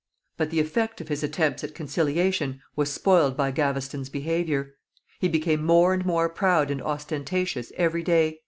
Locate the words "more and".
5.63-6.03